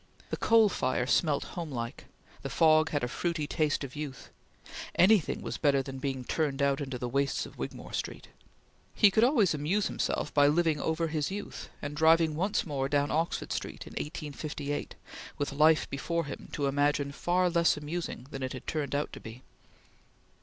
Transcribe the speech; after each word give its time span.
The 0.31 0.37
coal 0.37 0.67
fire 0.67 1.05
smelt 1.05 1.43
homelike; 1.53 2.05
the 2.41 2.49
fog 2.49 2.89
had 2.89 3.03
a 3.03 3.07
fruity 3.07 3.45
taste 3.45 3.83
of 3.83 3.95
youth; 3.95 4.31
anything 4.95 5.43
was 5.43 5.59
better 5.59 5.83
than 5.83 5.99
being 5.99 6.23
turned 6.23 6.59
out 6.59 6.81
into 6.81 6.97
the 6.97 7.07
wastes 7.07 7.45
of 7.45 7.59
Wigmore 7.59 7.93
Street. 7.93 8.29
He 8.95 9.11
could 9.11 9.23
always 9.23 9.53
amuse 9.53 9.85
himself 9.85 10.33
by 10.33 10.47
living 10.47 10.81
over 10.81 11.09
his 11.09 11.29
youth, 11.29 11.69
and 11.83 11.95
driving 11.95 12.33
once 12.35 12.65
more 12.65 12.89
down 12.89 13.11
Oxford 13.11 13.53
Street 13.53 13.85
in 13.85 13.91
1858, 13.91 14.95
with 15.37 15.53
life 15.53 15.87
before 15.87 16.25
him 16.25 16.49
to 16.53 16.65
imagine 16.65 17.11
far 17.11 17.47
less 17.47 17.77
amusing 17.77 18.25
than 18.31 18.41
it 18.41 18.53
had 18.53 18.65
turned 18.65 18.95
out 18.95 19.13
to 19.13 19.19
be. 19.19 19.43